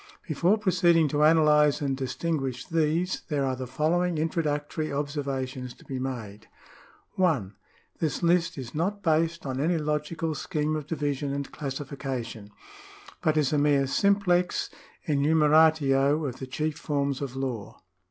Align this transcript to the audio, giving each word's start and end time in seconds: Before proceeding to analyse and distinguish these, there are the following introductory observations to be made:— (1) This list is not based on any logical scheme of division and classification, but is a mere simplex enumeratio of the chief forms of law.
Before 0.27 0.57
proceeding 0.57 1.07
to 1.09 1.21
analyse 1.21 1.79
and 1.79 1.95
distinguish 1.95 2.65
these, 2.65 3.21
there 3.29 3.45
are 3.45 3.55
the 3.55 3.67
following 3.67 4.17
introductory 4.17 4.91
observations 4.91 5.75
to 5.75 5.85
be 5.85 5.99
made:— 5.99 6.47
(1) 7.17 7.53
This 7.99 8.23
list 8.23 8.57
is 8.57 8.73
not 8.73 9.03
based 9.03 9.45
on 9.45 9.59
any 9.59 9.77
logical 9.77 10.33
scheme 10.33 10.75
of 10.75 10.87
division 10.87 11.31
and 11.31 11.51
classification, 11.51 12.49
but 13.21 13.37
is 13.37 13.53
a 13.53 13.59
mere 13.59 13.85
simplex 13.85 14.71
enumeratio 15.07 16.25
of 16.27 16.39
the 16.39 16.47
chief 16.47 16.79
forms 16.79 17.21
of 17.21 17.35
law. 17.35 17.83